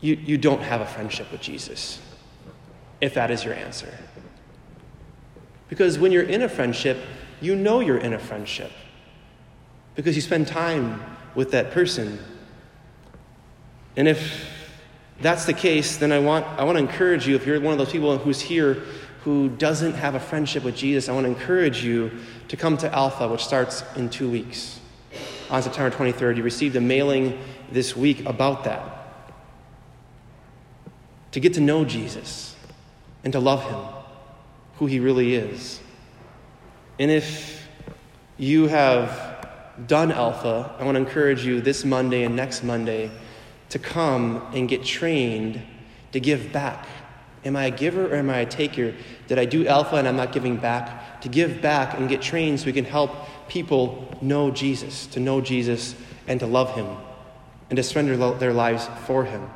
you, 0.00 0.14
you 0.14 0.38
don't 0.38 0.60
have 0.60 0.80
a 0.80 0.86
friendship 0.86 1.32
with 1.32 1.40
Jesus, 1.40 2.00
if 3.00 3.14
that 3.14 3.30
is 3.30 3.44
your 3.44 3.54
answer. 3.54 3.92
Because 5.68 5.98
when 5.98 6.12
you're 6.12 6.22
in 6.22 6.42
a 6.42 6.48
friendship, 6.48 6.98
you 7.40 7.54
know 7.54 7.80
you're 7.80 7.98
in 7.98 8.12
a 8.12 8.18
friendship 8.18 8.70
because 9.94 10.14
you 10.14 10.22
spend 10.22 10.46
time 10.46 11.02
with 11.34 11.50
that 11.50 11.72
person. 11.72 12.18
And 13.96 14.06
if 14.06 14.48
that's 15.20 15.44
the 15.44 15.52
case, 15.52 15.96
then 15.96 16.12
I 16.12 16.20
want, 16.20 16.46
I 16.46 16.64
want 16.64 16.78
to 16.78 16.82
encourage 16.84 17.26
you, 17.26 17.34
if 17.34 17.46
you're 17.46 17.60
one 17.60 17.72
of 17.72 17.78
those 17.78 17.90
people 17.90 18.16
who's 18.18 18.40
here 18.40 18.84
who 19.24 19.48
doesn't 19.48 19.94
have 19.94 20.14
a 20.14 20.20
friendship 20.20 20.64
with 20.64 20.76
Jesus, 20.76 21.08
I 21.08 21.12
want 21.12 21.24
to 21.24 21.30
encourage 21.30 21.84
you 21.84 22.10
to 22.48 22.56
come 22.56 22.76
to 22.78 22.94
Alpha, 22.94 23.28
which 23.28 23.44
starts 23.44 23.82
in 23.96 24.08
two 24.10 24.30
weeks. 24.30 24.80
On 25.50 25.62
September 25.62 25.94
23rd, 25.94 26.36
you 26.36 26.42
received 26.42 26.76
a 26.76 26.80
mailing 26.80 27.38
this 27.70 27.96
week 27.96 28.24
about 28.26 28.64
that. 28.64 28.94
To 31.32 31.40
get 31.40 31.54
to 31.54 31.60
know 31.60 31.84
Jesus 31.84 32.56
and 33.24 33.32
to 33.32 33.40
love 33.40 33.62
him 33.64 33.98
who 34.78 34.86
He 34.86 35.00
really 35.00 35.34
is. 35.34 35.80
And 36.98 37.10
if 37.10 37.68
you 38.36 38.68
have 38.68 39.48
done 39.86 40.10
Alpha, 40.12 40.74
I 40.78 40.84
want 40.84 40.94
to 40.94 41.00
encourage 41.00 41.44
you 41.44 41.60
this 41.60 41.84
Monday 41.84 42.24
and 42.24 42.34
next 42.34 42.62
Monday 42.62 43.10
to 43.70 43.78
come 43.78 44.42
and 44.54 44.68
get 44.68 44.84
trained 44.84 45.60
to 46.12 46.20
give 46.20 46.52
back. 46.52 46.86
Am 47.44 47.56
I 47.56 47.66
a 47.66 47.70
giver 47.70 48.12
or 48.12 48.16
am 48.16 48.30
I 48.30 48.38
a 48.38 48.46
taker? 48.46 48.94
Did 49.26 49.38
I 49.38 49.44
do 49.44 49.66
Alpha 49.66 49.96
and 49.96 50.08
I'm 50.08 50.16
not 50.16 50.32
giving 50.32 50.56
back? 50.56 51.20
To 51.22 51.28
give 51.28 51.60
back 51.62 51.98
and 51.98 52.08
get 52.08 52.20
trained 52.20 52.60
so 52.60 52.66
we 52.66 52.72
can 52.72 52.84
help 52.84 53.10
people 53.48 54.16
know 54.20 54.50
Jesus, 54.50 55.06
to 55.08 55.20
know 55.20 55.40
Jesus 55.40 55.94
and 56.26 56.40
to 56.40 56.46
love 56.46 56.74
Him, 56.74 56.86
and 57.70 57.76
to 57.76 57.82
surrender 57.82 58.16
their 58.34 58.52
lives 58.52 58.88
for 59.06 59.24
Him. 59.24 59.48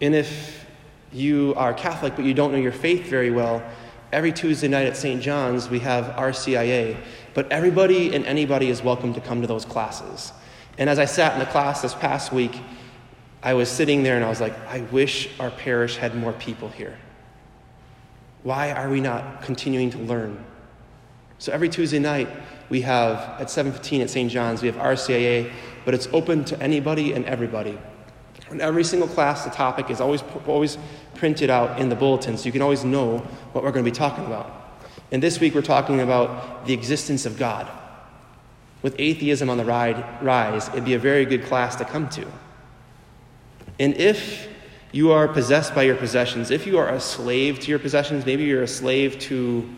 And 0.00 0.14
if 0.14 0.66
you 1.12 1.54
are 1.56 1.74
Catholic 1.74 2.16
but 2.16 2.24
you 2.24 2.34
don't 2.34 2.52
know 2.52 2.58
your 2.58 2.72
faith 2.72 3.06
very 3.06 3.30
well, 3.30 3.62
every 4.12 4.32
Tuesday 4.32 4.68
night 4.68 4.86
at 4.86 4.96
St. 4.96 5.22
John's 5.22 5.68
we 5.68 5.80
have 5.80 6.16
RCIA. 6.16 6.96
But 7.34 7.50
everybody 7.50 8.14
and 8.14 8.24
anybody 8.26 8.68
is 8.68 8.82
welcome 8.82 9.14
to 9.14 9.20
come 9.20 9.40
to 9.40 9.46
those 9.46 9.64
classes. 9.64 10.32
And 10.78 10.88
as 10.88 10.98
I 10.98 11.04
sat 11.04 11.34
in 11.34 11.38
the 11.38 11.46
class 11.46 11.82
this 11.82 11.94
past 11.94 12.32
week, 12.32 12.60
I 13.42 13.54
was 13.54 13.68
sitting 13.68 14.02
there 14.02 14.16
and 14.16 14.24
I 14.24 14.28
was 14.28 14.40
like, 14.40 14.56
I 14.68 14.82
wish 14.92 15.28
our 15.40 15.50
parish 15.50 15.96
had 15.96 16.14
more 16.14 16.32
people 16.32 16.68
here. 16.68 16.96
Why 18.44 18.72
are 18.72 18.88
we 18.88 19.00
not 19.00 19.42
continuing 19.42 19.90
to 19.90 19.98
learn? 19.98 20.44
So 21.38 21.52
every 21.52 21.68
Tuesday 21.68 21.98
night 21.98 22.28
we 22.68 22.82
have 22.82 23.18
at 23.40 23.48
7:15 23.48 24.02
at 24.02 24.10
St. 24.10 24.30
John's 24.30 24.62
we 24.62 24.68
have 24.68 24.76
RCIA, 24.76 25.50
but 25.84 25.92
it's 25.92 26.08
open 26.12 26.44
to 26.46 26.62
anybody 26.62 27.12
and 27.12 27.24
everybody. 27.24 27.78
In 28.50 28.60
every 28.60 28.84
single 28.84 29.08
class, 29.08 29.44
the 29.44 29.50
topic 29.50 29.90
is 29.90 30.00
always, 30.00 30.22
always 30.46 30.78
printed 31.14 31.50
out 31.50 31.80
in 31.80 31.88
the 31.88 31.96
bulletin, 31.96 32.36
so 32.36 32.46
you 32.46 32.52
can 32.52 32.62
always 32.62 32.84
know 32.84 33.18
what 33.52 33.64
we're 33.64 33.72
going 33.72 33.84
to 33.84 33.90
be 33.90 33.96
talking 33.96 34.26
about. 34.26 34.78
And 35.10 35.22
this 35.22 35.40
week, 35.40 35.54
we're 35.54 35.62
talking 35.62 36.00
about 36.00 36.66
the 36.66 36.72
existence 36.72 37.26
of 37.26 37.38
God. 37.38 37.66
With 38.82 38.94
atheism 38.98 39.48
on 39.48 39.56
the 39.56 39.64
rise, 39.64 40.68
it'd 40.68 40.84
be 40.84 40.94
a 40.94 40.98
very 40.98 41.24
good 41.24 41.44
class 41.44 41.76
to 41.76 41.84
come 41.84 42.08
to. 42.10 42.26
And 43.82 43.96
if 43.96 44.48
you 44.92 45.10
are 45.10 45.26
possessed 45.26 45.74
by 45.74 45.82
your 45.82 45.96
possessions, 45.96 46.52
if 46.52 46.68
you 46.68 46.78
are 46.78 46.90
a 46.90 47.00
slave 47.00 47.58
to 47.58 47.68
your 47.68 47.80
possessions, 47.80 48.24
maybe 48.24 48.44
you're 48.44 48.62
a 48.62 48.68
slave 48.68 49.18
to 49.22 49.68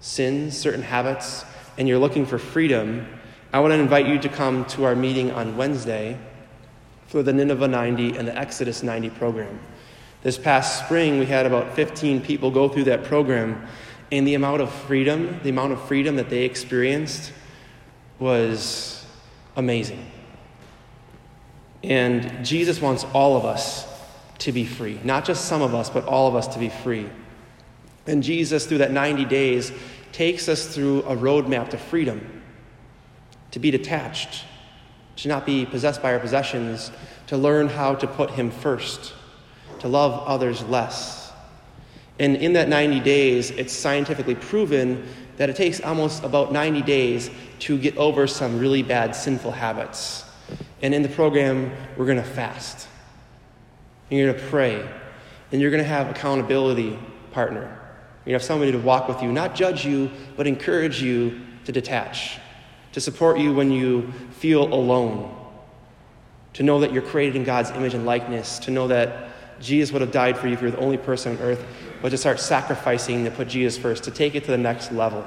sins, 0.00 0.56
certain 0.56 0.80
habits, 0.80 1.44
and 1.76 1.86
you're 1.86 1.98
looking 1.98 2.24
for 2.24 2.38
freedom, 2.38 3.06
I 3.52 3.60
want 3.60 3.72
to 3.72 3.78
invite 3.78 4.06
you 4.06 4.18
to 4.20 4.30
come 4.30 4.64
to 4.68 4.84
our 4.84 4.96
meeting 4.96 5.30
on 5.30 5.58
Wednesday 5.58 6.18
for 7.06 7.22
the 7.22 7.34
Nineveh 7.34 7.68
90 7.68 8.16
and 8.16 8.26
the 8.26 8.34
Exodus 8.34 8.82
90 8.82 9.10
program. 9.10 9.60
This 10.22 10.38
past 10.38 10.82
spring, 10.82 11.18
we 11.18 11.26
had 11.26 11.44
about 11.44 11.74
15 11.74 12.22
people 12.22 12.50
go 12.50 12.66
through 12.66 12.84
that 12.84 13.04
program, 13.04 13.66
and 14.10 14.26
the 14.26 14.36
amount 14.36 14.62
of 14.62 14.72
freedom, 14.72 15.38
the 15.42 15.50
amount 15.50 15.74
of 15.74 15.86
freedom 15.86 16.16
that 16.16 16.30
they 16.30 16.44
experienced 16.44 17.30
was 18.18 19.04
amazing. 19.54 20.02
And 21.86 22.44
Jesus 22.44 22.80
wants 22.80 23.04
all 23.14 23.36
of 23.36 23.44
us 23.44 23.86
to 24.38 24.50
be 24.50 24.66
free, 24.66 25.00
not 25.04 25.24
just 25.24 25.44
some 25.46 25.62
of 25.62 25.74
us, 25.74 25.88
but 25.88 26.04
all 26.04 26.26
of 26.26 26.34
us 26.34 26.48
to 26.48 26.58
be 26.58 26.68
free. 26.68 27.08
And 28.06 28.22
Jesus, 28.22 28.66
through 28.66 28.78
that 28.78 28.90
90 28.90 29.24
days, 29.24 29.72
takes 30.10 30.48
us 30.48 30.66
through 30.74 31.00
a 31.04 31.16
roadmap 31.16 31.70
to 31.70 31.78
freedom, 31.78 32.42
to 33.52 33.60
be 33.60 33.70
detached, 33.70 34.44
to 35.16 35.28
not 35.28 35.46
be 35.46 35.64
possessed 35.64 36.02
by 36.02 36.12
our 36.12 36.18
possessions, 36.18 36.90
to 37.28 37.36
learn 37.36 37.68
how 37.68 37.94
to 37.94 38.06
put 38.06 38.30
Him 38.32 38.50
first, 38.50 39.14
to 39.78 39.88
love 39.88 40.26
others 40.26 40.62
less. 40.64 41.32
And 42.18 42.36
in 42.36 42.54
that 42.54 42.68
90 42.68 43.00
days, 43.00 43.50
it's 43.52 43.72
scientifically 43.72 44.34
proven 44.34 45.06
that 45.36 45.50
it 45.50 45.56
takes 45.56 45.80
almost 45.80 46.24
about 46.24 46.52
90 46.52 46.82
days 46.82 47.30
to 47.60 47.78
get 47.78 47.96
over 47.96 48.26
some 48.26 48.58
really 48.58 48.82
bad 48.82 49.14
sinful 49.14 49.52
habits. 49.52 50.25
And 50.82 50.94
in 50.94 51.02
the 51.02 51.08
program, 51.08 51.72
we're 51.96 52.06
going 52.06 52.18
to 52.18 52.24
fast. 52.24 52.88
And 54.10 54.18
you're 54.18 54.32
going 54.32 54.42
to 54.42 54.50
pray. 54.50 54.88
And 55.52 55.60
you're 55.60 55.70
going 55.70 55.82
to 55.82 55.88
have 55.88 56.10
accountability 56.10 56.98
partner. 57.32 57.60
You're 57.60 57.68
going 57.68 58.24
to 58.24 58.32
have 58.32 58.42
somebody 58.42 58.72
to 58.72 58.78
walk 58.78 59.08
with 59.08 59.22
you, 59.22 59.32
not 59.32 59.54
judge 59.54 59.86
you, 59.86 60.10
but 60.36 60.46
encourage 60.46 61.02
you 61.02 61.40
to 61.64 61.72
detach, 61.72 62.38
to 62.92 63.00
support 63.00 63.38
you 63.38 63.54
when 63.54 63.70
you 63.70 64.10
feel 64.32 64.62
alone, 64.72 65.34
to 66.54 66.62
know 66.62 66.80
that 66.80 66.92
you're 66.92 67.02
created 67.02 67.36
in 67.36 67.44
God's 67.44 67.70
image 67.70 67.94
and 67.94 68.06
likeness, 68.06 68.58
to 68.60 68.70
know 68.70 68.88
that 68.88 69.30
Jesus 69.60 69.92
would 69.92 70.02
have 70.02 70.12
died 70.12 70.36
for 70.36 70.48
you 70.48 70.54
if 70.54 70.60
you're 70.60 70.70
the 70.70 70.78
only 70.78 70.96
person 70.96 71.36
on 71.36 71.42
earth, 71.42 71.64
but 72.02 72.10
to 72.10 72.18
start 72.18 72.40
sacrificing 72.40 73.24
to 73.24 73.30
put 73.30 73.48
Jesus 73.48 73.80
first, 73.80 74.04
to 74.04 74.10
take 74.10 74.34
it 74.34 74.44
to 74.44 74.50
the 74.50 74.58
next 74.58 74.92
level. 74.92 75.26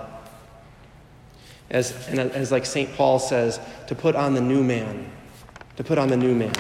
As, 1.70 2.08
and 2.08 2.20
as 2.20 2.52
like 2.52 2.66
St. 2.66 2.94
Paul 2.96 3.20
says, 3.20 3.60
to 3.88 3.96
put 3.96 4.16
on 4.16 4.34
the 4.34 4.42
new 4.42 4.64
man, 4.64 5.12
to 5.80 5.84
put 5.86 5.98
on 5.98 6.10
the 6.10 6.18
new 6.18 6.36
man. 6.36 6.52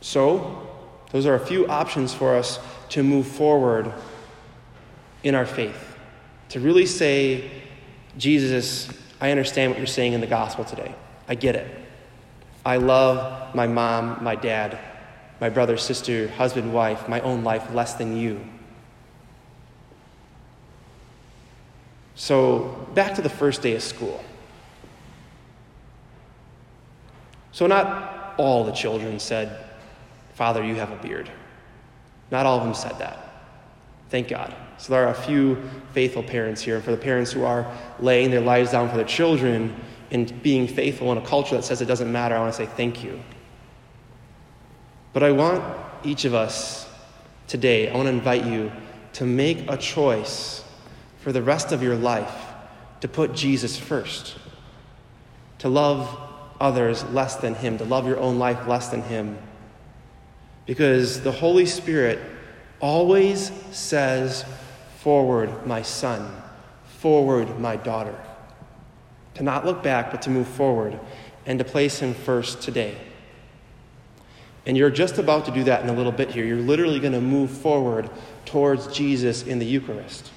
So, 0.00 0.66
those 1.10 1.26
are 1.26 1.34
a 1.34 1.46
few 1.46 1.66
options 1.66 2.14
for 2.14 2.34
us 2.34 2.58
to 2.88 3.02
move 3.02 3.26
forward 3.26 3.92
in 5.22 5.34
our 5.34 5.44
faith. 5.44 5.94
To 6.50 6.60
really 6.60 6.86
say, 6.86 7.50
Jesus, 8.16 8.88
I 9.20 9.30
understand 9.30 9.72
what 9.72 9.78
you're 9.78 9.86
saying 9.86 10.14
in 10.14 10.22
the 10.22 10.26
gospel 10.26 10.64
today. 10.64 10.94
I 11.28 11.34
get 11.34 11.54
it. 11.54 11.70
I 12.64 12.78
love 12.78 13.54
my 13.54 13.66
mom, 13.66 14.24
my 14.24 14.36
dad, 14.36 14.78
my 15.38 15.50
brother, 15.50 15.76
sister, 15.76 16.28
husband, 16.28 16.72
wife, 16.72 17.10
my 17.10 17.20
own 17.20 17.44
life 17.44 17.74
less 17.74 17.92
than 17.92 18.16
you. 18.16 18.40
So, 22.14 22.88
back 22.94 23.16
to 23.16 23.20
the 23.20 23.28
first 23.28 23.60
day 23.60 23.76
of 23.76 23.82
school. 23.82 24.24
So, 27.56 27.66
not 27.66 28.34
all 28.36 28.64
the 28.64 28.72
children 28.72 29.18
said, 29.18 29.64
Father, 30.34 30.62
you 30.62 30.74
have 30.74 30.92
a 30.92 30.96
beard. 30.96 31.30
Not 32.30 32.44
all 32.44 32.58
of 32.58 32.64
them 32.64 32.74
said 32.74 32.98
that. 32.98 33.32
Thank 34.10 34.28
God. 34.28 34.54
So 34.76 34.92
there 34.92 35.06
are 35.06 35.10
a 35.10 35.14
few 35.14 35.62
faithful 35.94 36.22
parents 36.22 36.60
here. 36.60 36.74
And 36.74 36.84
for 36.84 36.90
the 36.90 36.98
parents 36.98 37.32
who 37.32 37.46
are 37.46 37.66
laying 37.98 38.30
their 38.30 38.42
lives 38.42 38.72
down 38.72 38.90
for 38.90 38.96
their 38.96 39.06
children 39.06 39.74
and 40.10 40.42
being 40.42 40.68
faithful 40.68 41.10
in 41.12 41.16
a 41.16 41.26
culture 41.26 41.56
that 41.56 41.62
says 41.62 41.80
it 41.80 41.86
doesn't 41.86 42.12
matter, 42.12 42.34
I 42.34 42.40
want 42.40 42.52
to 42.52 42.58
say 42.58 42.66
thank 42.66 43.02
you. 43.02 43.22
But 45.14 45.22
I 45.22 45.32
want 45.32 45.64
each 46.04 46.26
of 46.26 46.34
us 46.34 46.86
today, 47.46 47.88
I 47.88 47.94
want 47.94 48.04
to 48.04 48.12
invite 48.12 48.44
you 48.44 48.70
to 49.14 49.24
make 49.24 49.70
a 49.70 49.78
choice 49.78 50.62
for 51.20 51.32
the 51.32 51.42
rest 51.42 51.72
of 51.72 51.82
your 51.82 51.96
life 51.96 52.48
to 53.00 53.08
put 53.08 53.34
Jesus 53.34 53.78
first, 53.78 54.36
to 55.60 55.70
love 55.70 56.25
others 56.60 57.04
less 57.04 57.36
than 57.36 57.54
Him, 57.54 57.78
to 57.78 57.84
love 57.84 58.06
your 58.06 58.18
own 58.18 58.38
life 58.38 58.66
less 58.66 58.88
than 58.88 59.02
Him. 59.02 59.38
Because 60.66 61.22
the 61.22 61.32
Holy 61.32 61.66
Spirit 61.66 62.18
always 62.80 63.52
says, 63.70 64.44
Forward, 64.98 65.66
my 65.66 65.82
son, 65.82 66.42
forward, 66.98 67.60
my 67.60 67.76
daughter. 67.76 68.18
To 69.34 69.42
not 69.42 69.64
look 69.64 69.82
back, 69.82 70.10
but 70.10 70.22
to 70.22 70.30
move 70.30 70.48
forward 70.48 70.98
and 71.44 71.58
to 71.58 71.64
place 71.64 72.00
Him 72.00 72.14
first 72.14 72.60
today. 72.60 72.96
And 74.66 74.76
you're 74.76 74.90
just 74.90 75.18
about 75.18 75.44
to 75.44 75.52
do 75.52 75.62
that 75.64 75.82
in 75.82 75.88
a 75.88 75.92
little 75.92 76.10
bit 76.10 76.30
here. 76.30 76.44
You're 76.44 76.56
literally 76.56 76.98
going 76.98 77.12
to 77.12 77.20
move 77.20 77.50
forward 77.50 78.10
towards 78.44 78.88
Jesus 78.88 79.44
in 79.44 79.60
the 79.60 79.66
Eucharist. 79.66 80.32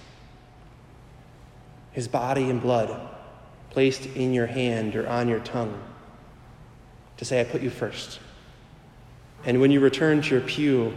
His 1.91 2.07
body 2.07 2.47
and 2.47 2.61
blood 2.61 3.09
placed 3.71 4.05
in 4.05 4.33
your 4.33 4.45
hand 4.45 4.95
or 4.95 5.09
on 5.09 5.27
your 5.27 5.39
tongue 5.39 5.81
to 7.19 7.25
say, 7.25 7.41
I 7.41 7.43
put 7.43 7.61
you 7.61 7.69
first. 7.69 8.19
And 9.45 9.61
when 9.61 9.71
you 9.71 9.79
return 9.79 10.21
to 10.21 10.29
your 10.29 10.41
pew, 10.41 10.93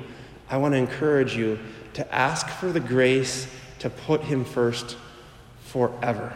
I 0.48 0.56
want 0.56 0.72
to 0.72 0.78
encourage 0.78 1.36
you 1.36 1.58
to 1.94 2.14
ask 2.14 2.48
for 2.48 2.70
the 2.72 2.80
grace 2.80 3.46
to 3.80 3.90
put 3.90 4.22
him 4.22 4.44
first 4.44 4.96
forever. 5.64 6.32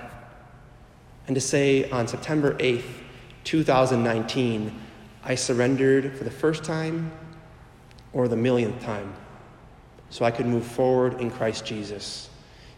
And 1.26 1.34
to 1.34 1.40
say 1.40 1.88
on 1.90 2.08
September 2.08 2.54
8th, 2.54 2.84
2019, 3.44 4.80
I 5.22 5.34
surrendered 5.34 6.16
for 6.16 6.24
the 6.24 6.30
first 6.30 6.64
time 6.64 7.12
or 8.12 8.28
the 8.28 8.36
millionth 8.36 8.82
time 8.82 9.14
so 10.10 10.24
I 10.24 10.30
could 10.30 10.46
move 10.46 10.64
forward 10.64 11.20
in 11.20 11.30
Christ 11.30 11.64
Jesus. 11.64 12.28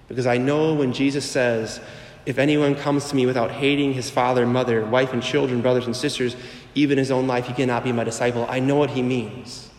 Because 0.08 0.26
I 0.26 0.38
know 0.38 0.74
when 0.74 0.92
Jesus 0.92 1.24
says, 1.24 1.80
If 2.26 2.38
anyone 2.38 2.74
comes 2.74 3.08
to 3.10 3.16
me 3.16 3.26
without 3.26 3.50
hating 3.50 3.92
his 3.92 4.10
father, 4.10 4.46
mother, 4.46 4.84
wife, 4.84 5.12
and 5.12 5.22
children, 5.22 5.60
brothers 5.60 5.86
and 5.86 5.94
sisters, 5.94 6.36
even 6.75 6.98
his 6.98 7.10
own 7.10 7.26
life, 7.26 7.46
he 7.46 7.52
cannot 7.52 7.84
be 7.84 7.92
my 7.92 8.04
disciple. 8.04 8.46
I 8.48 8.60
know 8.60 8.76
what 8.76 8.90
he 8.90 9.02
means. 9.02 9.70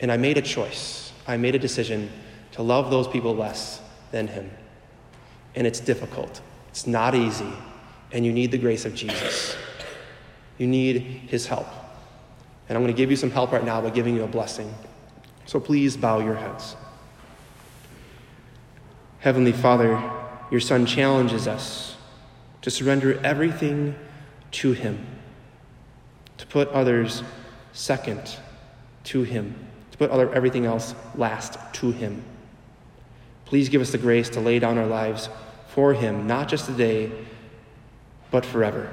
And 0.00 0.10
I 0.10 0.16
made 0.16 0.38
a 0.38 0.42
choice. 0.42 1.12
I 1.26 1.36
made 1.36 1.54
a 1.54 1.58
decision 1.58 2.10
to 2.52 2.62
love 2.62 2.90
those 2.90 3.06
people 3.06 3.34
less 3.34 3.80
than 4.10 4.26
him. 4.26 4.50
And 5.54 5.66
it's 5.66 5.80
difficult, 5.80 6.40
it's 6.68 6.86
not 6.86 7.14
easy, 7.14 7.52
and 8.12 8.24
you 8.24 8.32
need 8.32 8.50
the 8.50 8.58
grace 8.58 8.84
of 8.84 8.94
Jesus. 8.94 9.56
You 10.58 10.66
need 10.66 11.00
his 11.00 11.46
help. 11.46 11.66
And 12.68 12.76
I'm 12.76 12.82
going 12.82 12.94
to 12.94 12.96
give 12.96 13.10
you 13.10 13.16
some 13.16 13.30
help 13.30 13.52
right 13.52 13.64
now 13.64 13.80
by 13.80 13.90
giving 13.90 14.14
you 14.14 14.22
a 14.22 14.28
blessing. 14.28 14.72
So 15.46 15.58
please 15.58 15.96
bow 15.96 16.20
your 16.20 16.36
heads. 16.36 16.76
Heavenly 19.20 19.52
Father, 19.52 20.00
your 20.50 20.60
Son 20.60 20.86
challenges 20.86 21.48
us 21.48 21.96
to 22.62 22.70
surrender 22.70 23.20
everything 23.24 23.96
to 24.52 24.72
him, 24.72 25.06
to 26.40 26.46
put 26.46 26.68
others 26.70 27.22
second 27.74 28.38
to 29.04 29.22
him, 29.22 29.54
to 29.92 29.98
put 29.98 30.10
other, 30.10 30.32
everything 30.32 30.64
else 30.64 30.94
last 31.14 31.58
to 31.74 31.90
him. 31.90 32.24
Please 33.44 33.68
give 33.68 33.82
us 33.82 33.92
the 33.92 33.98
grace 33.98 34.30
to 34.30 34.40
lay 34.40 34.58
down 34.58 34.78
our 34.78 34.86
lives 34.86 35.28
for 35.68 35.92
him, 35.92 36.26
not 36.26 36.48
just 36.48 36.64
today, 36.64 37.12
but 38.30 38.46
forever. 38.46 38.90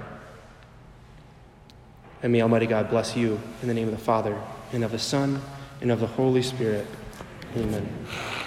And 2.22 2.34
may 2.34 2.42
Almighty 2.42 2.68
God 2.68 2.90
bless 2.90 3.16
you 3.16 3.40
in 3.62 3.70
the 3.70 3.74
name 3.74 3.88
of 3.88 3.98
the 3.98 4.04
Father, 4.04 4.38
and 4.74 4.84
of 4.84 4.92
the 4.92 5.00
Son, 5.00 5.42
and 5.80 5.90
of 5.90 6.02
the 6.02 6.08
Holy 6.08 6.42
Spirit. 6.42 6.86
Amen. 7.56 7.88